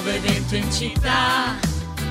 [0.00, 1.56] nuovo evento in città.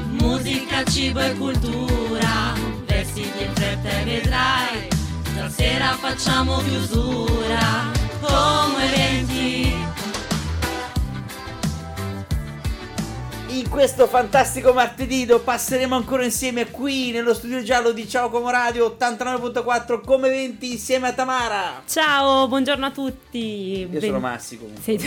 [0.10, 2.54] Musica, cibo e cultura,
[2.86, 4.88] vestiti in fretta e vedrai.
[5.32, 9.76] Stasera facciamo chiusura, come eventi.
[13.50, 18.50] In questo fantastico martedì lo passeremo ancora insieme qui nello studio giallo di Ciao Como
[18.50, 21.82] Radio 89.4 come 20 insieme a Tamara.
[21.88, 23.80] Ciao, buongiorno a tutti.
[23.80, 24.98] Io Ben- sono Massi comunque, Sei-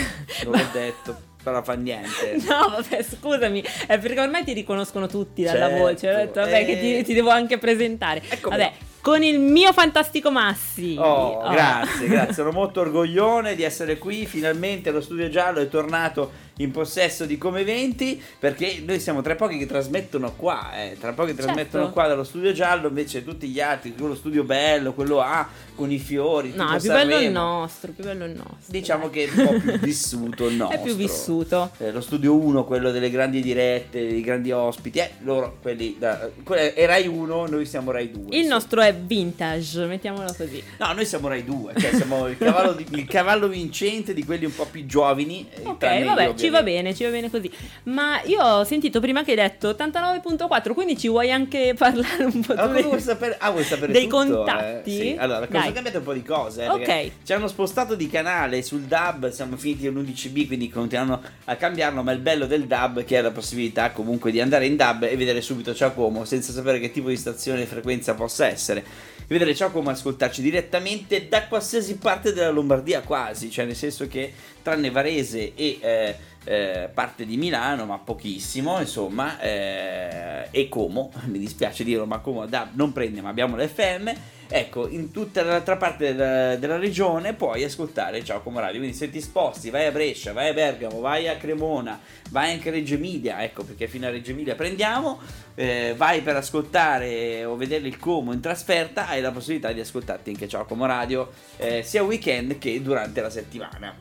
[0.45, 2.37] non l'ho detto, però fa niente.
[2.47, 6.09] No, vabbè, scusami, è perché ormai ti riconoscono tutti dalla Certo, voce.
[6.09, 6.65] Ho detto, vabbè, eh.
[6.65, 8.21] che ti, ti devo anche presentare.
[8.27, 8.57] Eccomi.
[8.57, 10.95] Vabbè, con il mio fantastico Massi.
[10.97, 11.49] Oh, Oh.
[11.51, 12.33] grazie, grazie.
[12.33, 14.25] Sono molto orgoglione di essere qui.
[14.27, 19.35] Finalmente lo studio giallo è tornato in possesso di Come 20 perché noi siamo tra
[19.35, 21.53] pochi che trasmettono qua, eh, tra pochi che Certo.
[21.53, 25.91] trasmettono qua dallo studio giallo, invece tutti gli altri, quello studio bello, quello A con
[25.91, 28.55] i fiori, No, più bello il nostro, più bello il nostro.
[28.67, 30.77] Diciamo che è un po' più vissuto il nostro.
[30.79, 31.71] È più vissuto.
[31.79, 36.29] Eh, lo studio 1, quello delle grandi dirette, dei grandi ospiti, eh, loro, quelli da,
[36.43, 38.37] que- è Rai 1, noi siamo Rai 2.
[38.37, 40.61] Il nostro è vintage, mettiamolo così.
[40.77, 44.45] No, noi siamo Rai 2, cioè siamo il cavallo, di- il cavallo vincente di quelli
[44.45, 45.47] un po' più giovani.
[45.53, 46.49] eh, Ok, vabbè, ci.
[46.51, 47.49] Va bene, ci va bene così.
[47.83, 52.41] Ma io ho sentito prima che hai detto 89.4, quindi ci vuoi anche parlare un
[52.41, 53.37] po' come dei- vuoi sapere?
[53.39, 54.97] Ah, vuoi sapere dei tutto, contatti?
[54.99, 55.01] eh?
[55.01, 55.15] Sì.
[55.17, 55.71] Allora, Dai.
[55.71, 56.63] cambiate un po' di cose.
[56.63, 57.11] eh, Ok.
[57.23, 62.11] Ci hanno spostato di canale sul DAB, siamo finiti all'11B, quindi continuano a cambiarlo, ma
[62.11, 65.15] il bello del DAB è che ha la possibilità comunque di andare in DAB e
[65.15, 68.83] vedere subito Ciao Como, senza sapere che tipo di stazione e frequenza possa essere.
[69.31, 74.05] Vedere Ciao Como e ascoltarci direttamente da qualsiasi parte della Lombardia quasi, cioè nel senso
[74.05, 75.77] che tranne Varese e...
[75.79, 82.17] eh, eh, parte di Milano, ma pochissimo, insomma, eh, e Como, mi dispiace dirlo, ma
[82.17, 84.11] Como DAB non prende, ma abbiamo l'FM.
[84.53, 88.79] Ecco, in tutta l'altra parte della, della regione puoi ascoltare Ciao Como Radio.
[88.79, 91.97] Quindi se ti sposti, vai a Brescia, vai a Bergamo, vai a Cremona,
[92.31, 95.21] vai anche a Reggio Emilia, ecco perché fino a Reggio Emilia prendiamo,
[95.55, 100.31] eh, vai per ascoltare o vedere il Como in trasferta, hai la possibilità di ascoltarti
[100.31, 103.95] anche Ciao Como Radio, eh, sia weekend che durante la settimana.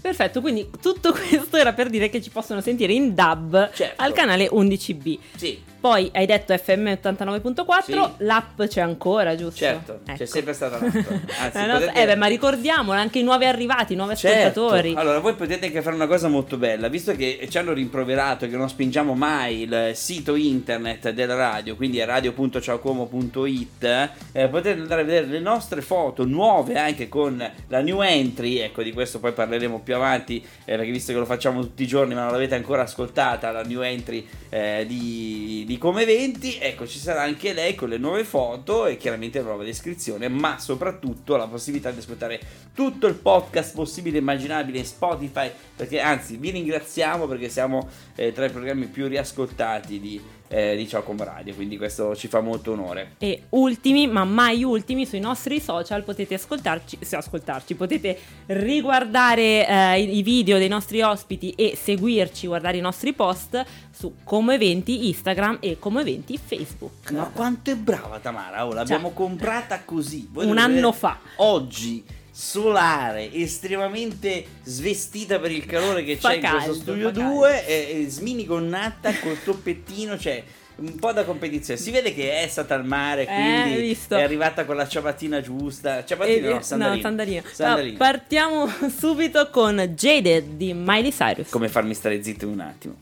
[0.00, 4.00] Perfetto, quindi tutto questo era per dire che ci possono sentire in DAB Certo.
[4.00, 5.18] al canale 11B.
[5.34, 8.24] Sì, Poi hai detto FM 89.4, Sì.
[8.24, 9.54] l'app c'è ancora, giusto?
[9.56, 10.26] Certo, c'è Ecco.
[10.26, 10.94] sempre stata l'app.
[11.38, 14.36] Anzi, La nostra- potete- Eh beh, ma ricordiamolo, anche i nuovi arrivati, i nuovi Certo.
[14.64, 14.94] ascoltatori.
[14.96, 18.56] Allora, voi potete anche fare una cosa molto bella, visto che ci hanno rimproverato che
[18.56, 23.84] non spingiamo mai il sito internet della radio, quindi è radio.ciaocomo.it,
[24.32, 28.82] eh, potete andare a vedere le nostre foto nuove anche con la new entry, ecco
[28.82, 32.14] di questo poi parleremo più avanti, eh, perché visto che lo facciamo tutti i giorni
[32.14, 36.98] ma non l'avete ancora ascoltata, la new entry eh, di, di Come 20, ecco ci
[36.98, 41.46] sarà anche lei con le nuove foto e chiaramente la nuova descrizione, ma soprattutto la
[41.46, 42.40] possibilità di ascoltare
[42.74, 48.32] tutto il podcast possibile e immaginabile in Spotify, perché anzi vi ringraziamo perché siamo eh,
[48.32, 52.72] tra i programmi più riascoltati di, eh, di Ciao Radio, quindi questo ci fa molto
[52.72, 53.14] onore.
[53.18, 60.00] E ultimi, ma mai ultimi, sui nostri social potete ascoltarci, se ascoltarci potete riguardare eh,
[60.00, 65.58] i video dei nostri ospiti e seguirci, guardare i nostri post su Come Eventi Instagram
[65.60, 67.10] e Come Eventi Facebook.
[67.10, 70.28] Ma quanto è brava Tamara, oh, l'abbiamo comprata così.
[70.30, 71.18] Voi Un anno vedere fa.
[71.36, 72.04] Oggi
[72.38, 77.34] solare, estremamente svestita per il calore che Fa c'è in questo caldo, studio fa caldo.
[77.34, 80.42] 2, e, e sminigonnata col toppettino, cioè
[80.76, 81.80] un po' da competizione.
[81.80, 84.16] Si vede che è stata al mare, Eh, quindi visto.
[84.16, 86.04] è arrivata con la ciabattina giusta.
[86.04, 87.00] Ciabattina E- no, sandalina.
[87.02, 87.42] sandalina.
[87.50, 87.96] Sandalina.
[87.98, 91.48] Ma partiamo subito con Jaded di Miley Cyrus.
[91.48, 92.94] Come farmi stare zitto un attimo.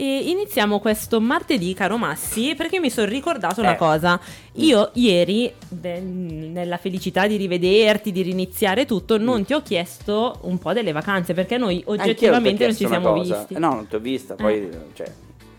[0.00, 3.64] E iniziamo questo martedì, caro Massi, perché mi sono ricordato Eh.
[3.64, 4.20] una cosa.
[4.52, 10.56] Io ieri, beh, nella felicità di rivederti, di riniziare tutto, non ti ho chiesto un
[10.58, 13.54] po' delle vacanze, perché noi oggettivamente non ci siamo visti.
[13.58, 14.68] No, non ti ho vista, poi...
[14.92, 15.06] Cioè,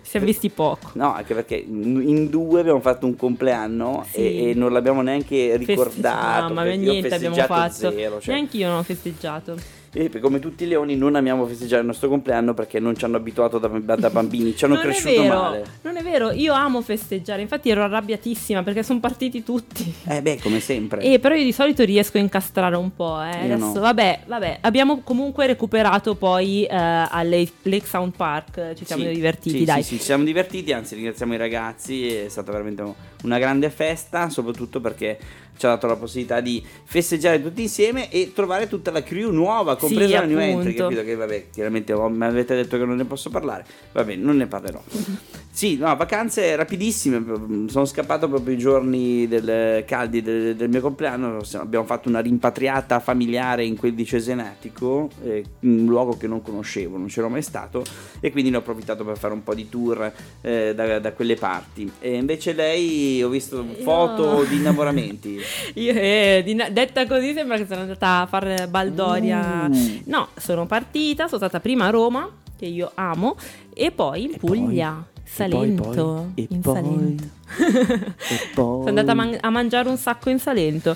[0.04, 0.92] Ci siamo visti poco.
[0.94, 4.20] No, anche perché in due abbiamo fatto un compleanno Sì.
[4.20, 6.54] e, e non l'abbiamo neanche ricordato.
[6.54, 7.92] Perché io ho niente abbiamo fatto.
[7.92, 9.58] Zero, cioè, Neanche io non ho festeggiato.
[9.92, 13.18] E come tutti i leoni non amiamo festeggiare il nostro compleanno perché non ci hanno
[13.18, 15.66] abituato da, da bambini, ci hanno non cresciuto vero, male.
[15.82, 19.94] non è vero, io amo festeggiare, infatti ero arrabbiatissima perché sono partiti tutti.
[20.08, 21.02] Eh beh, come sempre.
[21.02, 23.52] E però io di solito riesco a incastrare un po', eh.
[23.52, 23.80] Adesso, no.
[23.80, 29.10] vabbè, vabbè, abbiamo comunque recuperato poi eh, al Lake Lake Sound Park, ci siamo Sì,
[29.14, 29.84] divertiti, sì, dai.
[29.84, 32.84] Sì, sì, ci siamo divertiti, anzi ringraziamo i ragazzi, è stata veramente
[33.24, 35.18] una grande festa, soprattutto perché
[35.60, 39.76] ci ha dato la possibilità di festeggiare tutti insieme e trovare tutta la crew nuova,
[39.76, 40.58] compresa Sì, la new appunto.
[40.60, 41.04] entry, capito?
[41.04, 44.48] Che vabbè, chiaramente oh, mi avete detto che non ne posso parlare, vabbè, non ne
[44.48, 44.82] parlerò.
[45.52, 47.22] Sì, no, vacanze rapidissime,
[47.68, 53.02] sono scappato proprio i giorni del, caldi del, del mio compleanno, abbiamo fatto una rimpatriata
[53.02, 57.84] familiare in quel di Cesenatico, eh, un luogo che non conoscevo, non c'ero mai stato
[58.22, 60.10] e quindi ne ho approfittato per fare un po' di tour
[60.40, 61.92] eh, da, da quelle parti.
[62.00, 65.40] E invece lei ho visto foto di innamoramenti.
[65.76, 69.68] Io, eh, di- detta così sembra che sono andata a fare baldoria.
[69.68, 69.98] Mm.
[70.06, 73.36] No, sono partita, sono stata prima a Roma, che io amo,
[73.74, 74.60] e poi in E poi?
[74.60, 75.84] Puglia, E Salento.
[75.84, 77.24] poi, poi, e in poi, Salento.
[77.24, 77.38] poi.
[78.54, 80.96] Sono andata a, man- a mangiare un sacco in Salento.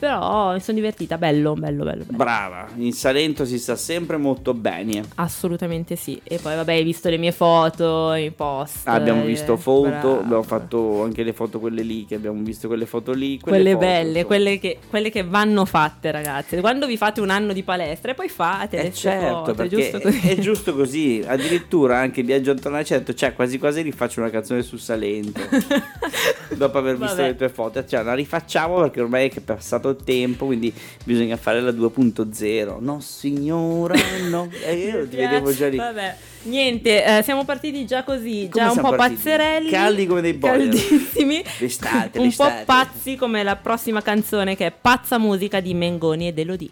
[0.00, 2.16] Però mi sono divertita, bello, bello, bello, bello.
[2.16, 5.02] Brava, in Salento si sta sempre molto bene.
[5.16, 6.18] Assolutamente sì.
[6.24, 8.88] E poi, vabbè, hai visto le mie foto, i post.
[8.88, 10.20] Abbiamo eh, visto foto, brava.
[10.20, 13.38] abbiamo fatto anche le foto quelle lì, che abbiamo visto quelle foto lì.
[13.38, 16.58] Quelle, foto, belle, quelle che, quelle che vanno fatte, ragazzi.
[16.60, 19.66] Quando vi fate un anno di palestra e poi fate Eh le certo, foto, è
[19.66, 20.28] giusto così.
[20.28, 21.24] è giusto così.
[21.26, 25.40] Addirittura anche Viaggio attorno al centro, cioè quasi quasi rifaccio una canzone su Salento.
[26.60, 27.28] dopo aver visto Vabbè.
[27.28, 29.40] le tue foto, cioè la rifacciamo perché ormai è che
[29.90, 30.72] il tempo, quindi
[31.04, 32.76] bisogna fare la 2.0.
[32.80, 33.94] No, signora,
[34.28, 34.48] no.
[34.64, 35.76] Eh, io ti vedevo già lì.
[35.76, 39.22] Vabbè, niente, eh, siamo partiti già così, Come già un po' partiti?
[39.22, 39.70] pazzerelli.
[39.70, 40.68] Caldi come dei boiler.
[40.68, 41.42] Caldissimi.
[41.58, 42.58] L'estate, un l'estate.
[42.58, 46.70] po' pazzi come la prossima canzone che è Pazza Musica di Mengoni ed Elodie.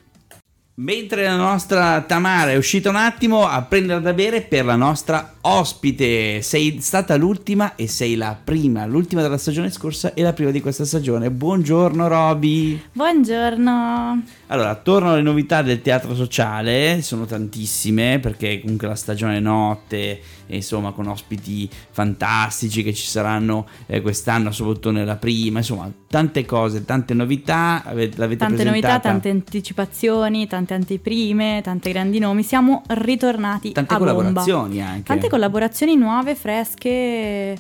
[0.81, 5.35] Mentre la nostra Tamara è uscita un attimo a prendere da bere per la nostra
[5.41, 6.41] ospite.
[6.41, 10.61] Sei stata l'ultima e sei la prima, l'ultima della stagione scorsa e la prima di
[10.61, 11.33] questa stagione.
[11.33, 12.81] Buongiorno Roby.
[12.93, 14.23] Buongiorno.
[14.47, 20.21] Allora, tornano le novità del teatro sociale, sono tantissime perché comunque la stagione è notte,
[20.47, 26.85] insomma con ospiti fantastici che ci saranno eh, quest'anno, soprattutto nella prima, insomma tante cose,
[26.85, 29.09] tante novità, ave- l'avete Tante novità, presentata?
[29.11, 32.43] tante anticipazioni, tante anteprime, tanti grandi nomi.
[32.43, 34.13] Siamo ritornati Tante a bomba.
[34.13, 35.03] collaborazioni anche.
[35.03, 37.57] Tante collaborazioni nuove, fresche,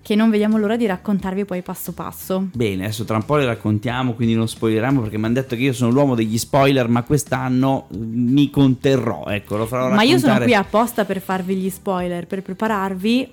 [0.00, 2.48] che non vediamo l'ora di raccontarvi poi passo passo.
[2.54, 5.62] Bene, adesso tra un po' le raccontiamo, quindi non spoileriamo perché mi hanno detto che
[5.62, 10.32] io sono l'uomo degli spoiler, ma quest'anno mi conterrò, ecco, lo farò Ma io sono
[10.32, 10.44] raccontare.
[10.44, 13.28] qui apposta per farvi gli spoiler, per prepararvi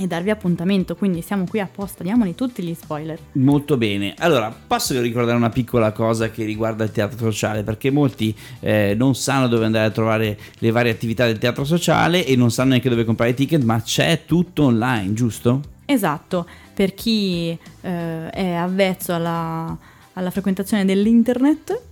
[0.00, 3.18] e darvi appuntamento, quindi siamo qui apposta, diamoli tutti gli spoiler.
[3.32, 8.34] Molto bene, allora posso ricordare una piccola cosa che riguarda il teatro sociale perché molti
[8.60, 12.50] eh, non sanno dove andare a trovare le varie attività del teatro sociale e non
[12.50, 15.60] sanno neanche dove comprare i ticket, ma c'è tutto online, giusto?
[15.84, 17.50] Esatto, per chi
[17.82, 19.76] eh, è avvezzo alla,
[20.14, 21.88] alla frequentazione dell'internet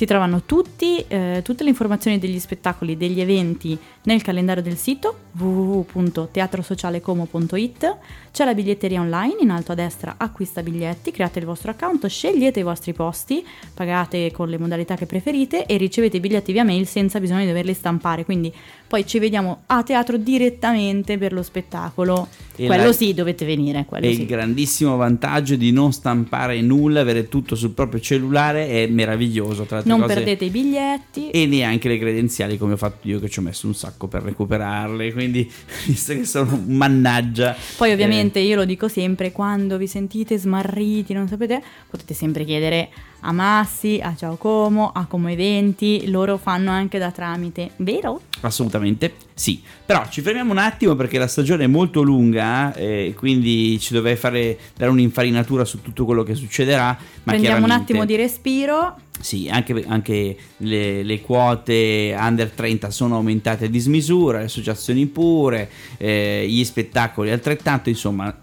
[0.00, 5.14] si trovano tutti, eh, tutte le informazioni degli spettacoli, degli eventi nel calendario del sito
[5.32, 7.96] www.teatrosocialecomo.it
[8.32, 12.60] c'è la biglietteria online, in alto a destra acquista biglietti, create il vostro account, scegliete
[12.60, 16.86] i vostri posti, pagate con le modalità che preferite e ricevete i biglietti via mail
[16.86, 18.50] senza bisogno di doverli stampare, quindi
[18.90, 22.26] poi ci vediamo a teatro direttamente per lo spettacolo.
[22.56, 24.22] E quello la- sì, dovete venire, E sì.
[24.22, 29.62] il grandissimo vantaggio di non stampare nulla, avere tutto sul proprio cellulare è meraviglioso.
[29.62, 31.30] Tra Non cose, perdete i biglietti.
[31.30, 34.22] E neanche le credenziali come ho fatto io che ci ho messo un sacco per
[34.22, 35.48] recuperarle, quindi
[35.86, 37.54] visto che sono un mannaggia.
[37.76, 42.44] Poi eh, ovviamente io lo dico sempre, quando vi sentite smarriti, non sapete, potete sempre
[42.44, 42.88] chiedere
[43.20, 48.20] a Massi, a Ciao Como, a Como Eventi, loro fanno anche da tramite, vero?
[48.40, 53.80] Assolutamente sì, però ci fermiamo un attimo perché la stagione è molto lunga e quindi
[53.80, 56.88] ci dovrei fare dare un'infarinatura su tutto quello che succederà.
[57.22, 58.96] Ma Prendiamo un attimo di respiro.
[59.18, 65.70] Sì, anche, anche le, le quote under 30 sono aumentate a dismisura, le associazioni pure,
[65.96, 68.38] eh, gli spettacoli altrettanto, insomma,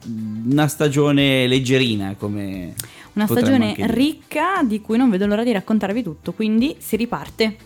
[0.50, 2.74] una stagione leggerina come...
[3.18, 7.58] Una potremmo stagione ricca di cui non vedo l'ora di raccontarvi tutto, quindi si riparte.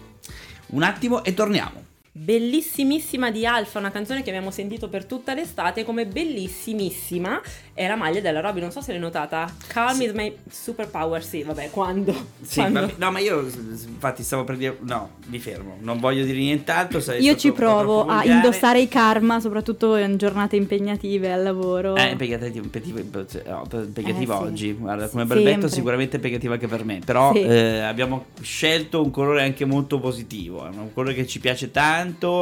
[0.67, 1.90] Un attimo e torniamo.
[2.13, 7.39] Bellissimissima di Alfa, una canzone che abbiamo sentito per tutta l'estate come bellissimissima
[7.73, 9.49] è la maglia della Robby, non so se l'hai notata.
[9.67, 10.03] Calm Sì.
[10.03, 12.13] is my superpower, sì, vabbè, quando?
[12.41, 12.81] Sì, Quando?
[12.81, 14.75] ma, no, ma io infatti stavo per dire...
[14.81, 16.97] No, mi fermo, non voglio dire nient'altro.
[16.97, 18.27] Io stato ci provo a volgare.
[18.27, 21.95] indossare i karma, soprattutto in giornate impegnative al lavoro.
[21.95, 24.43] Eh, impegnativa, impegnativa, impegnativa Eh, sì.
[24.43, 25.43] oggi, guarda, come Sempre.
[25.43, 27.41] balbetto sicuramente impegnativa anche per me, però Sì.
[27.43, 31.99] eh, abbiamo scelto un colore anche molto positivo, è un colore che ci piace tanto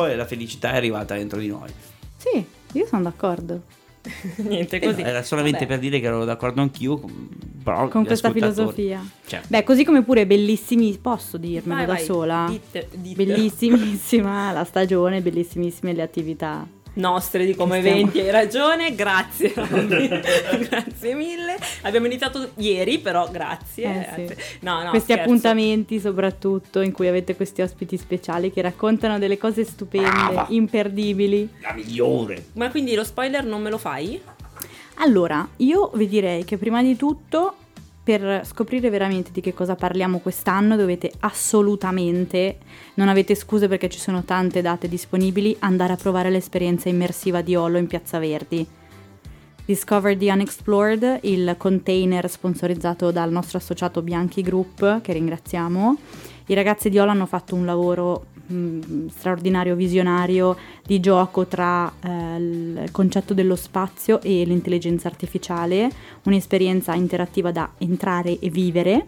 [0.08, 1.70] e la felicità è arrivata dentro di noi.
[2.18, 3.62] Sì, io sono d'accordo.
[4.38, 5.02] Niente, Eh, così.
[5.02, 5.72] no, era solamente Vabbè.
[5.72, 7.28] per dire che ero d'accordo anch'io, con-
[7.64, 9.06] però Con questa filosofia.
[9.26, 12.46] Cioè, Beh, così come pure bellissimi, posso dirmelo Vai, da vai, sola?
[12.50, 13.34] dite- ditelo.
[13.34, 16.66] Bellissimissima la stagione, bellissimissime le attività.
[17.00, 19.54] Nostre di come eventi, hai ragione, grazie.
[20.70, 21.58] grazie mille.
[21.82, 23.84] Abbiamo iniziato ieri, però grazie.
[23.84, 24.26] Eh, sì.
[24.26, 24.38] grazie.
[24.60, 25.24] No, no, questi scherzo.
[25.24, 30.46] appuntamenti soprattutto in cui avete questi ospiti speciali che raccontano delle cose stupende, Brava.
[30.50, 31.50] imperdibili.
[31.62, 32.46] La migliore.
[32.54, 34.22] Ma quindi lo spoiler non me lo fai?
[35.02, 37.56] Allora, io vi direi che prima di tutto,
[38.10, 42.58] per scoprire veramente di che cosa parliamo quest'anno, dovete assolutamente,
[42.96, 47.56] non avete scuse perché ci sono tante date disponibili, andare a provare l'esperienza immersiva di
[47.56, 48.66] Olo in Piazza Verdi.
[49.64, 55.96] Discover the Unexplored, il container sponsorizzato dal nostro associato Bianchi Group, che ringraziamo.
[56.50, 62.10] I ragazzi di Olo hanno fatto un lavoro mh, straordinario, visionario di gioco tra eh,
[62.38, 65.92] il concetto dello spazio e l'intelligenza artificiale,
[66.24, 69.06] un'esperienza interattiva da entrare e vivere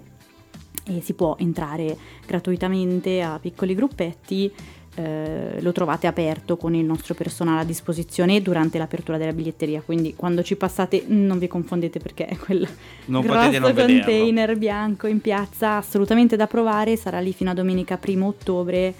[0.86, 4.53] e si può entrare gratuitamente a piccoli gruppetti.
[5.01, 9.81] Eh, lo trovate aperto con il nostro personale a disposizione durante l'apertura della biglietteria.
[9.84, 12.67] Quindi quando ci passate non vi confondete perché è quel
[13.05, 13.86] Non grosso non vederlo.
[13.86, 16.96] container bianco in piazza assolutamente da provare.
[16.96, 18.93] Sarà lì fino a domenica 1 ottobre.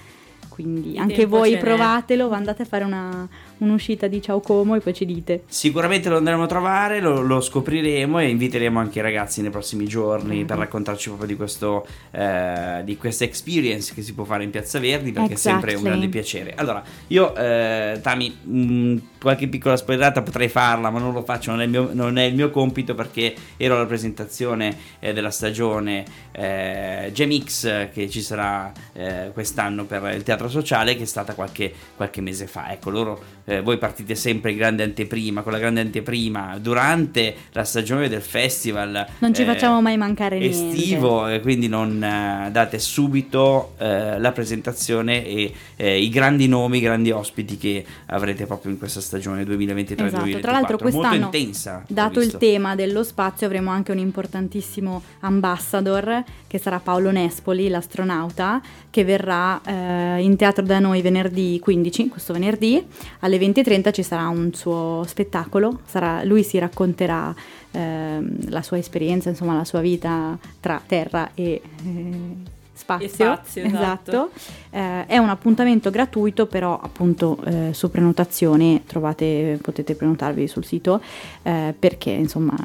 [0.50, 3.28] Quindi Il anche voi provatelo andate a fare una,
[3.64, 7.40] un'uscita di Ciao Como e poi ci dite Sicuramente lo andremo a trovare, lo, lo
[7.42, 10.46] scopriremo e inviteremo anche i ragazzi nei prossimi giorni Mhm.
[10.46, 14.80] per raccontarci proprio di, questo, eh, di questa experience che si può fare in Piazza
[14.80, 15.90] Verdi perché è sempre un Exactly.
[15.90, 16.54] grande piacere.
[16.56, 21.62] Allora, io, eh, Tami, mh, qualche piccola spoilerata potrei farla, ma non lo faccio, non
[21.62, 26.04] è il mio, non è il mio compito perché ero alla presentazione eh, della stagione
[26.32, 31.72] eh, Gemix che ci sarà eh, quest'anno per il teatro sociale che è stata qualche,
[31.96, 32.72] qualche mese fa.
[32.72, 37.66] Ecco, loro, eh, voi partite sempre in grande anteprima, con la grande anteprima durante la
[37.66, 39.06] stagione del festival.
[39.20, 40.78] non ci eh, facciamo mai mancare niente.
[40.78, 46.78] estivo e quindi non eh, date subito eh, la presentazione e eh, i grandi nomi,
[46.78, 51.26] i grandi ospiti che avrete proprio in questa stagione 2023-2024 Esatto, tra l'altro molto quest'anno,
[51.26, 57.12] intensa ho Dato il tema dello spazio, avremo anche un importantissimo ambassador che sarà Paolo
[57.12, 62.86] Nespoli, l'astronauta, che verrà eh, in teatro da noi venerdì 15, questo venerdì,
[63.20, 67.34] alle 20.30 ci sarà un suo spettacolo, sarà- lui si racconterà
[67.72, 71.62] ehm, la sua esperienza, insomma la sua vita tra terra e...
[71.86, 74.30] eh, Spazio, E spazio, esatto.
[74.72, 81.00] Eh, è un appuntamento gratuito, però appunto eh, su prenotazione trovate, potete prenotarvi sul sito
[81.44, 82.56] eh, perché insomma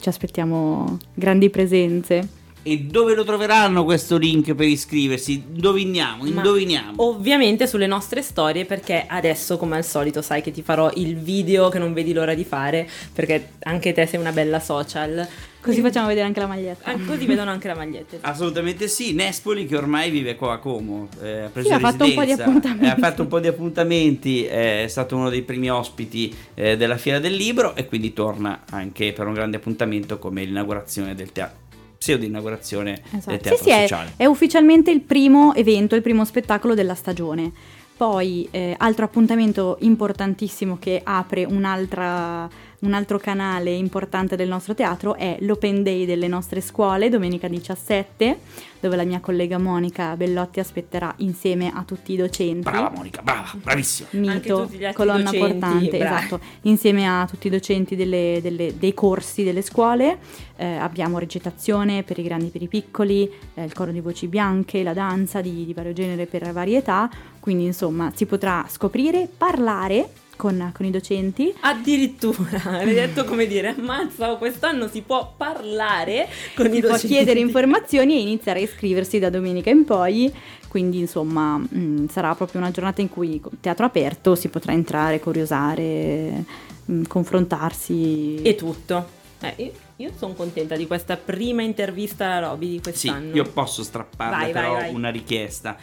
[0.00, 2.26] ci aspettiamo grandi presenze.
[2.68, 5.34] E dove lo troveranno questo link per iscriversi?
[5.54, 6.94] Indoviniamo, Ma indoviniamo.
[6.96, 11.68] Ovviamente sulle nostre storie perché adesso come al solito sai che ti farò il video
[11.68, 15.28] che non vedi l'ora di fare perché anche te sei una bella social.
[15.60, 16.90] Così facciamo vedere anche la maglietta.
[16.90, 18.18] Ah, così vedono anche la maglietta.
[18.20, 22.04] Assolutamente sì, Nespoli che ormai vive qua a Como, eh, ha preso Sì, ha fatto
[22.04, 22.84] un po' di residenza, appuntamenti.
[22.84, 26.76] eh, ha fatto un po' di appuntamenti, eh, è stato uno dei primi ospiti eh,
[26.76, 31.32] della Fiera del Libro e quindi torna anche per un grande appuntamento come l'inaugurazione del
[31.32, 31.58] teatro,
[31.98, 33.36] pseudo inaugurazione del Esatto.
[33.38, 37.52] teatro Sì, sì, è, è ufficialmente il primo evento, il primo spettacolo della stagione.
[37.96, 42.48] Poi, eh, altro appuntamento importantissimo che apre un'altra,
[42.86, 48.38] un altro canale importante del nostro teatro è l'Open Day delle nostre scuole, domenica 17,
[48.78, 52.60] dove la mia collega Monica Bellotti aspetterà insieme a tutti i docenti.
[52.60, 54.08] Brava Monica, brava, bravissima.
[54.12, 56.24] Anche Mito, tutti gli altri colonna docenti, portante, bravi.
[56.24, 60.18] esatto, insieme a tutti i docenti delle- delle- dei corsi delle scuole.
[60.56, 64.28] Eh, abbiamo recitazione per i grandi e per i piccoli, eh, il coro di voci
[64.28, 69.28] bianche, la danza di, di vario genere per varie età, quindi insomma si potrà scoprire,
[69.36, 71.52] parlare con, con i docenti.
[71.60, 77.06] Addirittura, hai detto come dire, ammazza, quest'anno si può parlare con Si i può docenti.
[77.08, 80.32] chiedere informazioni e iniziare a iscriversi da domenica in poi,
[80.68, 86.44] quindi insomma mh, sarà proprio una giornata in cui teatro aperto si potrà entrare, curiosare,
[86.84, 88.42] mh, confrontarsi.
[88.42, 89.14] E tutto.
[89.40, 93.34] Eh, io, sono contenta di questa prima intervista alla Roby di Sì, quest'anno.
[93.34, 94.94] io posso strapparle Vai, vai, però vai.
[94.94, 95.76] una richiesta.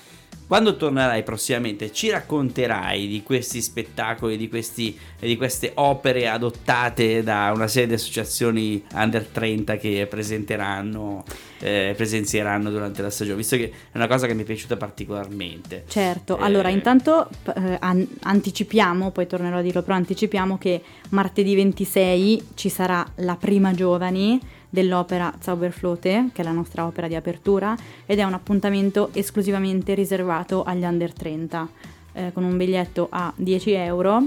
[0.54, 7.52] Quando tornerai prossimamente ci racconterai di questi spettacoli, di, questi, di queste opere adottate da
[7.56, 11.24] una serie di associazioni under 30 che presenteranno,
[11.58, 15.86] eh, presenzieranno durante la stagione, visto che è una cosa che mi è piaciuta particolarmente.
[15.88, 21.56] Certo, Eh, allora intanto eh, an- anticipiamo, poi tornerò a dirlo, però anticipiamo che martedì
[21.56, 24.40] 26 ci sarà la prima giovani
[24.74, 27.78] dell'opera Zauberflote, che è la nostra opera di apertura,
[28.08, 31.70] ed è un appuntamento esclusivamente riservato agli under 30,
[32.14, 34.24] eh, con un biglietto a 10 euro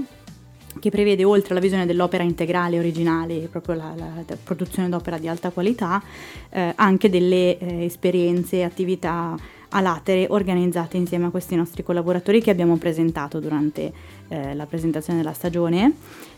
[0.79, 5.27] che prevede oltre alla visione dell'opera integrale originale, proprio la, la- la produzione d'opera di
[5.27, 6.01] alta qualità,
[6.49, 9.35] eh, anche delle eh, esperienze, attività
[9.69, 13.91] a latere organizzate insieme a questi nostri collaboratori che abbiamo presentato durante
[14.29, 15.91] eh, la presentazione della stagione.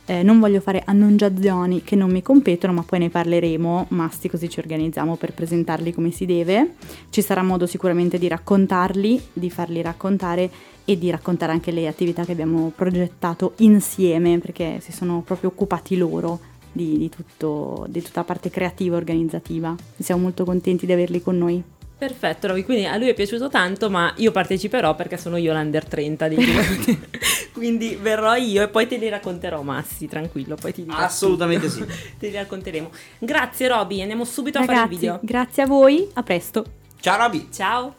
[0.10, 4.50] Eh, non voglio fare annunciazioni che non mi competono, ma poi ne parleremo, masti così
[4.50, 6.74] ci organizziamo per presentarli come si deve.
[7.12, 10.50] Ci sarà modo sicuramente di raccontarli, di farli raccontare
[10.84, 15.96] e di raccontare anche le attività che abbiamo progettato insieme, perché si sono proprio occupati
[15.96, 16.39] loro
[16.72, 19.75] di, di, tutto, di tutta la parte creativa e organizzativa.
[19.96, 21.63] Siamo molto contenti di averli con noi.
[22.00, 25.86] Perfetto, Roby, quindi a lui è piaciuto tanto, ma io parteciperò perché sono io l'under
[25.86, 26.38] 30 di
[27.60, 31.92] quindi verrò io e poi te li racconterò, Massi, tranquillo, poi ti dirò Assolutamente tutto.
[31.92, 32.00] sì.
[32.18, 32.89] te li racconteremo.
[33.20, 35.20] Grazie Roby, andiamo subito a Ragazzi, fare il video.
[35.22, 36.66] grazie a voi, a presto.
[37.00, 37.48] Ciao Roby!
[37.54, 37.96] Ciao.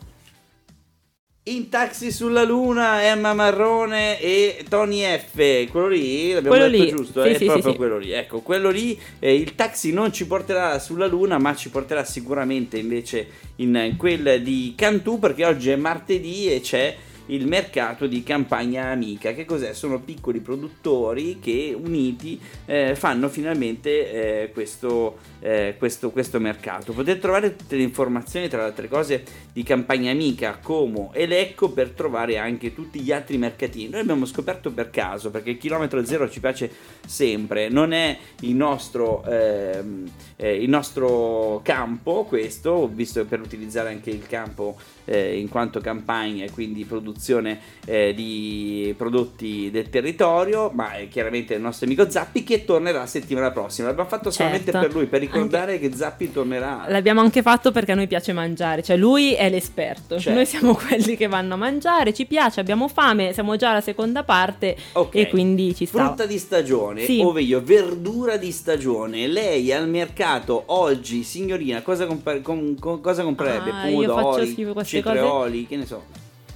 [1.45, 5.69] In taxi sulla luna, Emma Marrone e Tony F.
[5.71, 6.90] Quello lì, l'abbiamo Quello detto lì.
[6.90, 7.23] giusto?
[7.23, 7.76] Sì, è sì, proprio sì, sì.
[7.76, 8.12] quello lì.
[8.12, 12.76] Ecco, quello lì, eh, il taxi non ci porterà sulla luna, ma ci porterà sicuramente
[12.79, 13.26] invece
[13.57, 16.95] in quel di Cantù, perché oggi è martedì e c'è
[17.30, 19.32] il mercato di campagna amica.
[19.32, 19.72] Che cos'è?
[19.72, 26.92] Sono piccoli produttori che uniti eh, fanno finalmente eh, questo, eh, questo, questo mercato.
[26.92, 29.22] Potete trovare tutte le informazioni, tra le altre cose,
[29.52, 33.88] di campagna amica, Como e Lecco per trovare anche tutti gli altri mercatini.
[33.88, 36.70] Noi abbiamo scoperto per caso, perché il chilometro zero ci piace
[37.06, 44.10] sempre, non è il nostro, ehm, eh, il nostro campo questo, visto per utilizzare anche
[44.10, 50.92] il campo eh, in quanto campagna e quindi produzione eh, di prodotti del territorio, ma
[50.95, 53.88] è chiaramente il nostro amico Zappi che tornerà settimana prossima.
[53.88, 54.87] L'abbiamo fatto solamente Certo.
[54.87, 56.85] per lui, per ricordare che Zappi tornerà.
[56.88, 60.33] L'abbiamo anche fatto perché a noi piace mangiare, cioè lui è l'esperto, Certo.
[60.33, 64.23] noi siamo quelli che vanno a mangiare, ci piace, abbiamo fame, siamo già alla seconda
[64.23, 65.14] parte Ok.
[65.16, 66.04] e quindi ci sta.
[66.07, 67.21] Frutta di stagione, Sì.
[67.21, 69.26] ovvero verdura di stagione.
[69.26, 73.71] Lei al mercato oggi, signorina, cosa, compar- com- cosa comprerebbe?
[73.71, 76.04] Ah, io faccio Pomodori, schifo queste cetrioli, che ne so.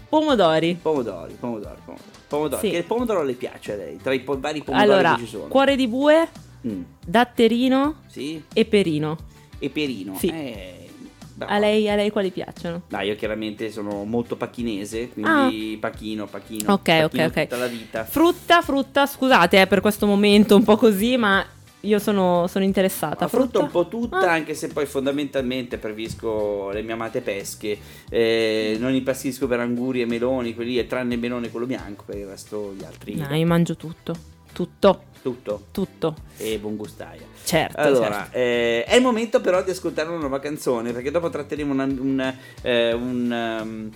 [0.08, 0.78] Pomodori.
[0.80, 2.08] Pomodori, pomodori, pomodori.
[2.28, 2.66] pomodori.
[2.66, 2.70] Sì.
[2.72, 3.96] Che il pomodoro le piace a lei?
[4.02, 5.44] Tra i po- vari pomodori Allora, che ci sono.
[5.48, 6.28] cuore di bue,
[6.66, 8.42] Mm, datterino sì?
[8.54, 9.18] e perino.
[9.58, 10.16] E perino.
[10.18, 10.28] Sì.
[10.28, 10.78] Eh.
[11.38, 12.82] A lei, a lei quali piacciono?
[12.88, 16.70] Dai, io chiaramente sono molto pacchinese, quindi pachino, pachino.
[16.70, 16.74] Ah.
[16.74, 17.42] Ok, ok, pachino ok.
[17.42, 18.04] Tutta la vita.
[18.04, 21.44] Frutta, frutta, scusate eh, per questo momento un po' così, ma
[21.84, 23.24] io sono, sono interessata.
[23.24, 24.32] La frutta un po' tutta, Ah.
[24.32, 27.76] anche se poi fondamentalmente preferisco le mie amate pesche.
[28.10, 32.16] Eh, non impazzisco per anguri e meloni, quelli lì, tranne il melone quello bianco, per
[32.16, 33.14] il resto gli altri.
[33.16, 34.32] No, io mangio tutto.
[34.52, 35.64] Tutto, Tutto.
[35.72, 36.14] tutto.
[36.36, 37.22] E buon gustaia.
[37.42, 38.36] Certo, Allora, certo.
[38.38, 42.34] eh, è il momento però di ascoltare una nuova canzone, perché dopo tratteremo una- un,
[42.62, 43.90] eh, un, um,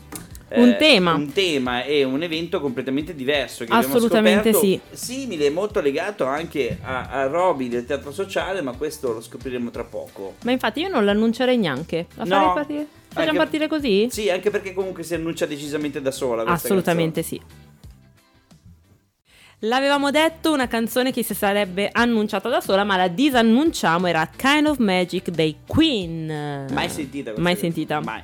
[0.50, 1.12] Un eh, tema.
[1.14, 4.80] un tema e un evento completamente diverso che Assolutamente sì.
[4.90, 9.84] simile, molto legato anche a, a Roby del teatro sociale, ma questo lo scopriremo tra
[9.84, 10.36] poco.
[10.44, 12.06] Ma infatti io non l'annuncerei neanche.
[12.14, 12.30] La No.
[12.30, 12.86] farei partire?
[13.08, 14.08] Facciamo Anche- partire così?
[14.10, 16.44] Sì, anche perché comunque si annuncia decisamente da sola.
[16.44, 17.40] Assolutamente sì.
[19.62, 24.66] L'avevamo detto, una canzone che si sarebbe annunciata da sola, ma la disannunciamo, era Kind
[24.66, 26.28] of Magic dei Queen.
[26.28, 26.72] canzone.
[26.74, 27.72] Mai sentita questa Mai canzone?
[27.72, 28.00] sentita.
[28.00, 28.22] Mai.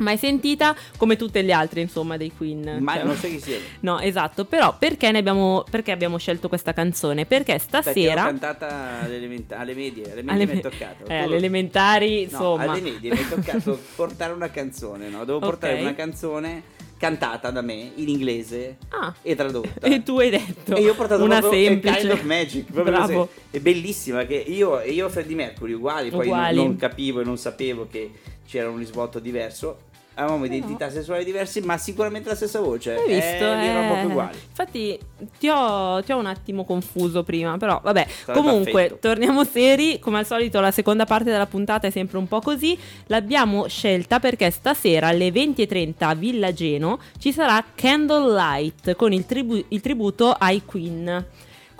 [0.00, 2.78] Mai sentita, come tutte le altre, insomma, dei Queen.
[2.80, 3.58] Mai, Cioè- non so chi sia.
[3.80, 7.26] No, esatto, però perché, ne abbiamo, perché abbiamo scelto questa canzone?
[7.26, 8.22] Perché Perché l'ho stasera...
[8.24, 11.06] cantata alle, alle medie, alle medie alle, mi è toccato.
[11.06, 12.62] eh, alle elementari, No, insomma.
[12.70, 15.24] alle medie mi è toccato portare una canzone, no?
[15.24, 15.80] Devo portare Ok.
[15.80, 16.62] una canzone
[16.98, 19.80] cantata da me in inglese Ah, e tradotta.
[19.88, 21.98] e tu hai detto E io ho portato una semplice.
[22.00, 23.28] Kind of Magic, Bravo.
[23.50, 26.56] È bellissima che io e io Freddie Mercury uguali, poi non- Uguali.
[26.56, 28.10] Non, capivo e non sapevo che
[28.46, 29.88] c'era un risvolto diverso.
[30.14, 32.94] Avevamo identità sessuali diverse, ma sicuramente la stessa voce.
[32.94, 33.22] Hai visto?
[33.22, 34.38] Eh, erano Eh, proprio uguali.
[34.48, 34.98] Infatti
[35.38, 38.06] ti ho, ti ho un attimo confuso prima, però vabbè.
[38.24, 39.08] Sarebbe Comunque, perfetto.
[39.08, 39.98] torniamo seri.
[39.98, 42.76] Come al solito, la seconda parte della puntata è sempre un po' così.
[43.06, 49.64] L'abbiamo scelta perché stasera alle 20.30 a Villa Geno ci sarà Candlelight con il, tribu-
[49.68, 51.24] il tributo ai Queen.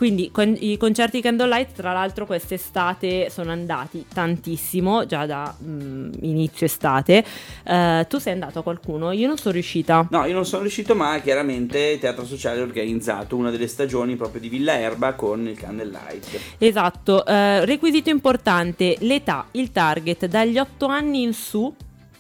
[0.01, 6.65] Quindi con- i concerti Candlelight, tra l'altro, quest'estate sono andati tantissimo, già da mm, inizio
[6.65, 7.23] estate.
[7.63, 9.13] Eh, tu sei andato a qualcuno?
[9.13, 10.09] Io non sono riuscita.
[10.09, 14.41] No, io non sono riuscito, ma chiaramente Teatro Sociale ha organizzato una delle stagioni proprio
[14.41, 16.57] di Villa Erba con il Candlelight.
[16.57, 21.71] Esatto, eh, requisito importante, l'età, il target dagli 8 anni in su.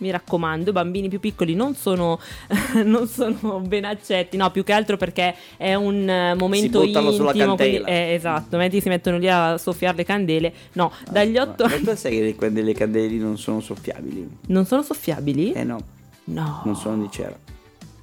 [0.00, 2.18] Mi raccomando, i bambini più piccoli non sono,
[2.84, 7.10] non sono ben accetti, no, più che altro perché è un eh, momento sulla intimo.
[7.32, 7.86] Quindi, candela.
[7.86, 10.52] eh, esatto, mentre si mettono lì a soffiare le candele.
[10.72, 14.28] No, dagli Ma- 8 Ma tu sai che le, candele non sono soffiabili?
[14.46, 15.52] Non sono soffiabili?
[15.52, 15.80] Eh no,
[16.24, 16.62] no.
[16.64, 17.36] non sono di cera.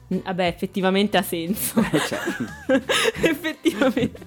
[0.10, 1.84] Vabbè, effettivamente ha senso.
[2.08, 2.20] Cioè,
[3.30, 4.20] effettivamente.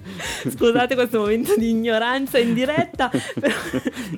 [0.49, 3.09] Scusate questo momento di ignoranza in diretta.
[3.39, 3.55] però-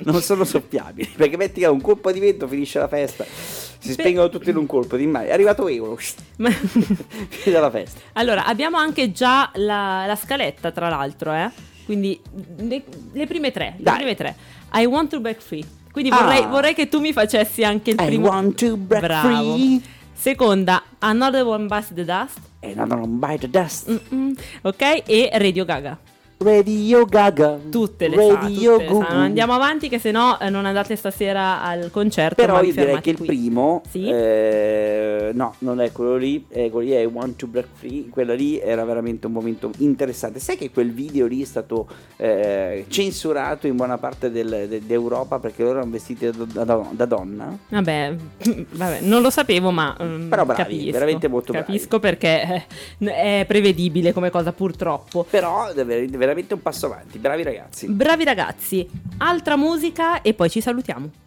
[0.03, 3.93] non sono soppiabili, perché metti che un colpo di vento finisce la festa, si Beh-
[3.93, 5.27] spengono tutti in un colpo, di mai.
[5.27, 5.97] è arrivato Euro,
[6.37, 7.99] Ma- finita la festa.
[8.13, 11.49] allora, abbiamo anche già la, la scaletta, tra l'altro, eh.
[11.85, 12.19] Quindi
[12.57, 13.75] le, le prime tre.
[13.77, 14.35] Le prime tre.
[14.75, 15.63] I want to break free.
[15.91, 16.23] Quindi Ah.
[16.23, 18.27] vorrei, vorrei che tu mi facessi anche il I primo.
[18.29, 19.53] want to break Bravo.
[19.53, 19.81] free.
[20.15, 22.39] Seconda, Another One Bites the Dust.
[22.63, 23.87] And I don't bite the dust.
[23.91, 24.39] Mm-mm.
[24.63, 25.03] Ok?
[25.07, 25.99] E Radio Gaga.
[26.37, 27.57] Radio Gaga.
[27.69, 28.93] Tutte le sa, Radio tutte le sa.
[28.93, 29.05] Gugu.
[29.09, 32.35] Andiamo avanti che se no eh, non andate stasera al concerto.
[32.35, 33.25] Però io direi che il qui.
[33.27, 34.09] primo, Sì?
[34.09, 38.33] eh, no, non è quello lì, è quello lì è Want to Break Free, quello
[38.33, 40.39] lì era veramente un momento interessante.
[40.39, 45.39] Sai che quel video lì è stato eh, censurato in buona parte del- de- d'Europa
[45.39, 47.57] perché loro erano vestiti da, da- da donna?
[47.69, 48.15] Vabbè,
[48.71, 50.91] vabbè, non lo sapevo, ma mm, Però bravi, capisco.
[50.91, 51.65] veramente molto bravi.
[51.67, 52.65] Capisco perché
[52.99, 55.25] eh, è prevedibile come cosa, purtroppo.
[55.29, 57.87] Però ver- veramente un passo avanti, bravi ragazzi.
[57.87, 61.22] Bravi ragazzi, altra musica e poi ci salutiamo.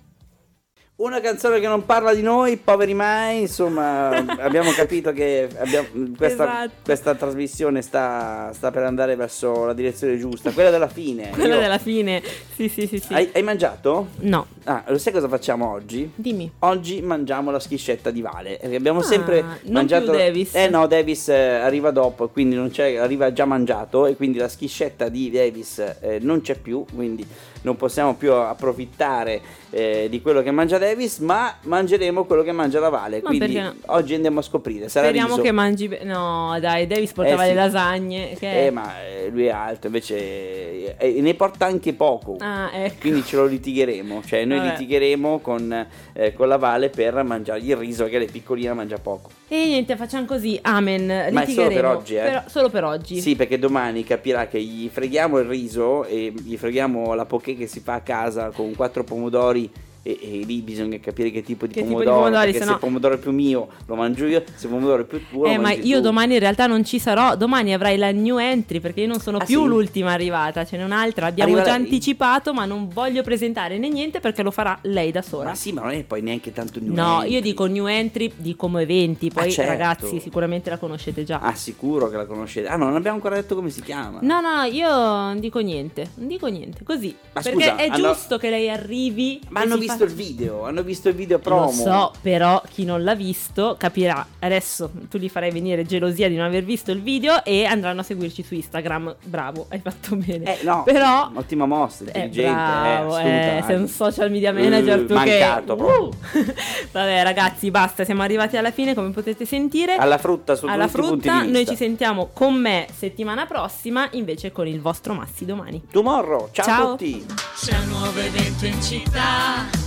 [0.98, 6.44] Una canzone che non parla di noi, poveri mai, insomma, abbiamo capito che abbiamo- questa,
[6.44, 6.70] Esatto.
[6.85, 11.28] questa trasmissione sta, sta per andare verso la direzione giusta, quella della fine.
[11.32, 12.22] Quella Io- della fine.
[12.54, 13.12] Sì, sì, sì, sì.
[13.12, 14.06] Hai, hai mangiato?
[14.20, 16.11] No, Ah, lo sai cosa facciamo oggi?
[16.14, 16.50] dimmi.
[16.61, 18.56] Oggi mangiamo la schiscetta di Vale.
[18.59, 20.04] perché Abbiamo Ah, sempre non mangiato.
[20.11, 20.54] più Davis.
[20.54, 24.06] Eh no, Davis eh, arriva dopo, quindi non c'è, arriva già mangiato.
[24.06, 26.87] E quindi la schiscetta di Davis eh, non c'è più.
[26.92, 27.24] Quindi
[27.66, 31.18] non possiamo più approfittare eh, di quello che mangia Davis.
[31.18, 33.20] Ma mangeremo quello che mangia la Vale.
[33.22, 33.74] Ma quindi no?
[33.87, 34.88] oggi andiamo a scoprire.
[34.88, 35.42] Sarà Speriamo riso.
[35.42, 35.88] che mangi.
[35.88, 37.55] be- No, dai, Davis portava Eh, sì.
[37.55, 38.35] le lasagne.
[38.38, 42.37] Che Eh, ma eh, lui è alto, invece eh, ne porta anche poco.
[42.38, 42.94] Ah, ecco.
[43.00, 44.70] Quindi ce lo litigheremo, cioè noi Vabbè.
[44.70, 49.31] litigheremo con, eh, con la Vale per mangiargli il riso che lei piccolina mangia poco.
[49.48, 50.59] E niente, facciamo così.
[50.62, 51.07] Amen.
[51.33, 52.20] Ma è solo per oggi, eh?
[52.22, 53.20] Però- solo per oggi.
[53.20, 57.66] Sì, perché domani capirà che gli freghiamo il riso e gli freghiamo la poké che
[57.66, 59.70] si fa a casa con quattro pomodori
[60.06, 62.64] e, e lì bisogna capire che tipo di Che tipo di pomodoro, pomodori, perché se
[62.66, 65.46] no- il pomodoro è più mio lo mangio io, se il pomodoro è più tuo
[65.46, 66.02] Eh, ma io tu.
[66.02, 67.36] domani in realtà non ci sarò.
[67.36, 69.66] Domani avrai la new entry perché io non sono Ah, più sì?
[69.68, 70.64] l'ultima arrivata.
[70.64, 71.26] Ce n'è un'altra.
[71.26, 71.84] Abbiamo Arriva già lei?
[71.86, 75.46] anticipato, ma non voglio presentare né niente perché lo farà lei da sola.
[75.48, 77.32] Ma sì, ma non è poi neanche tanto new No, entry.
[77.34, 79.30] io dico new entry di come eventi.
[79.30, 79.70] Poi, Ah, certo.
[79.70, 81.40] ragazzi, sicuramente la conoscete già.
[81.40, 82.68] Ah, sicuro che la conoscete.
[82.68, 84.18] Ah, no, non abbiamo ancora detto come si chiama.
[84.22, 86.10] No, no, io non dico niente.
[86.14, 86.84] Non dico niente.
[86.84, 87.14] Così.
[87.32, 89.40] Ma perché scusa, è hanno- giusto che lei arrivi.
[89.48, 91.64] Ma hanno si visto il video, hanno visto il video promo.
[91.64, 94.26] Lo so, però chi non l'ha visto capirà.
[94.38, 98.04] Adesso tu gli farai venire gelosia di non aver visto il video e andranno a
[98.04, 99.16] seguirci su Instagram.
[99.24, 100.59] Bravo, hai fatto bene.
[100.61, 104.98] Eh, no, Però ottima mossa, eh, intelligente, bravo, eh, eh, sei un social media manager
[104.98, 105.82] Eh, più mancato che.
[105.82, 106.11] Uh!
[106.92, 109.96] Vabbè, ragazzi, basta, siamo arrivati alla fine, come potete sentire.
[109.96, 111.70] Alla frutta su Alla frutta, di noi vista.
[111.72, 115.82] ci sentiamo con me settimana prossima, invece con il vostro Massi domani.
[115.90, 116.87] Tomorrow, ciao, Ciao.
[116.87, 117.24] a tutti.
[117.59, 119.85] C'è un nuovo evento in città,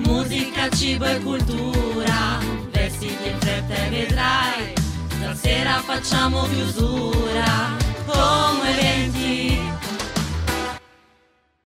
[0.00, 2.38] musica, cibo e cultura,
[2.70, 4.74] vestiti in fretta e vedrai,
[5.08, 9.29] stasera facciamo chiusura, come eventi